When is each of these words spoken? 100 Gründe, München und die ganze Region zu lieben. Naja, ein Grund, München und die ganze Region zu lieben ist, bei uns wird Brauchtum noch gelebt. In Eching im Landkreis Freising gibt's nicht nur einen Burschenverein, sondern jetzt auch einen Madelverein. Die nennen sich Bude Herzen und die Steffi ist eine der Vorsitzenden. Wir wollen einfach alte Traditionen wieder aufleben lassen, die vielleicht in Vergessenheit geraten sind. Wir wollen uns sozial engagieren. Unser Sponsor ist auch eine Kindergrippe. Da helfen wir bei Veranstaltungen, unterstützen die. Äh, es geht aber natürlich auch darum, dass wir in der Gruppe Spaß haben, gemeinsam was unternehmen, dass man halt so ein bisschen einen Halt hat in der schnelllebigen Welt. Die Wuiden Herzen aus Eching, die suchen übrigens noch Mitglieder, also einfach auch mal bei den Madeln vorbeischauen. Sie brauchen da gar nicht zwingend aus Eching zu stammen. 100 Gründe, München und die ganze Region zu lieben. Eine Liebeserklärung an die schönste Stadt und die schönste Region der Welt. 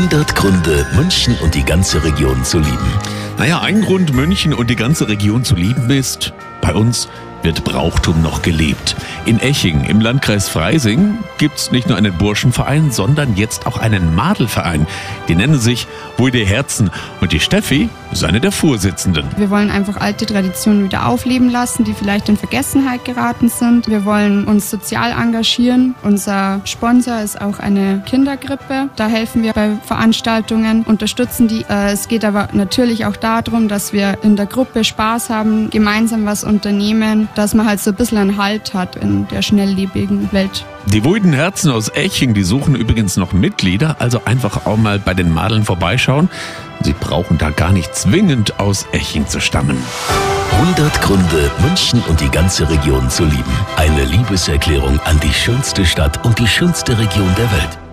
100 0.00 0.34
Gründe, 0.34 0.86
München 0.94 1.36
und 1.42 1.54
die 1.54 1.62
ganze 1.62 2.02
Region 2.02 2.42
zu 2.42 2.58
lieben. 2.58 2.90
Naja, 3.36 3.60
ein 3.60 3.82
Grund, 3.82 4.14
München 4.14 4.54
und 4.54 4.70
die 4.70 4.74
ganze 4.74 5.08
Region 5.08 5.44
zu 5.44 5.54
lieben 5.54 5.90
ist, 5.90 6.32
bei 6.62 6.72
uns 6.72 7.10
wird 7.42 7.64
Brauchtum 7.64 8.22
noch 8.22 8.40
gelebt. 8.40 8.96
In 9.26 9.38
Eching 9.40 9.84
im 9.84 10.00
Landkreis 10.00 10.48
Freising 10.48 11.18
gibt's 11.36 11.70
nicht 11.70 11.86
nur 11.86 11.98
einen 11.98 12.16
Burschenverein, 12.16 12.90
sondern 12.90 13.36
jetzt 13.36 13.66
auch 13.66 13.76
einen 13.76 14.14
Madelverein. 14.14 14.86
Die 15.28 15.34
nennen 15.34 15.58
sich 15.58 15.86
Bude 16.16 16.46
Herzen 16.46 16.90
und 17.20 17.32
die 17.32 17.40
Steffi 17.40 17.90
ist 18.12 18.24
eine 18.24 18.40
der 18.40 18.52
Vorsitzenden. 18.52 19.24
Wir 19.36 19.50
wollen 19.50 19.70
einfach 19.70 19.96
alte 19.96 20.26
Traditionen 20.26 20.84
wieder 20.84 21.06
aufleben 21.06 21.50
lassen, 21.50 21.84
die 21.84 21.94
vielleicht 21.94 22.28
in 22.28 22.36
Vergessenheit 22.36 23.04
geraten 23.04 23.48
sind. 23.48 23.88
Wir 23.88 24.04
wollen 24.04 24.44
uns 24.44 24.70
sozial 24.70 25.12
engagieren. 25.12 25.94
Unser 26.02 26.60
Sponsor 26.64 27.20
ist 27.20 27.40
auch 27.40 27.58
eine 27.58 28.02
Kindergrippe. 28.06 28.88
Da 28.96 29.06
helfen 29.06 29.42
wir 29.42 29.52
bei 29.52 29.76
Veranstaltungen, 29.84 30.82
unterstützen 30.82 31.48
die. 31.48 31.64
Äh, 31.68 31.92
es 31.92 32.08
geht 32.08 32.24
aber 32.24 32.48
natürlich 32.52 33.06
auch 33.06 33.16
darum, 33.16 33.68
dass 33.68 33.92
wir 33.92 34.18
in 34.22 34.36
der 34.36 34.46
Gruppe 34.46 34.84
Spaß 34.84 35.30
haben, 35.30 35.70
gemeinsam 35.70 36.26
was 36.26 36.44
unternehmen, 36.44 37.28
dass 37.34 37.54
man 37.54 37.66
halt 37.66 37.80
so 37.80 37.90
ein 37.90 37.96
bisschen 37.96 38.18
einen 38.18 38.36
Halt 38.36 38.74
hat 38.74 38.96
in 38.96 39.28
der 39.28 39.42
schnelllebigen 39.42 40.32
Welt. 40.32 40.64
Die 40.86 41.04
Wuiden 41.04 41.32
Herzen 41.32 41.70
aus 41.70 41.90
Eching, 41.90 42.34
die 42.34 42.42
suchen 42.42 42.74
übrigens 42.74 43.16
noch 43.16 43.32
Mitglieder, 43.32 43.96
also 43.98 44.22
einfach 44.24 44.66
auch 44.66 44.78
mal 44.78 44.98
bei 44.98 45.14
den 45.14 45.32
Madeln 45.32 45.64
vorbeischauen. 45.64 46.30
Sie 46.80 46.94
brauchen 46.94 47.38
da 47.38 47.50
gar 47.50 47.70
nicht 47.70 47.94
zwingend 47.94 48.58
aus 48.58 48.86
Eching 48.92 49.26
zu 49.26 49.40
stammen. 49.40 49.76
100 50.52 51.02
Gründe, 51.02 51.50
München 51.60 52.02
und 52.08 52.20
die 52.20 52.30
ganze 52.30 52.68
Region 52.68 53.08
zu 53.10 53.24
lieben. 53.24 53.52
Eine 53.76 54.04
Liebeserklärung 54.04 54.98
an 55.00 55.20
die 55.20 55.32
schönste 55.32 55.84
Stadt 55.84 56.24
und 56.24 56.38
die 56.38 56.48
schönste 56.48 56.98
Region 56.98 57.32
der 57.36 57.52
Welt. 57.52 57.89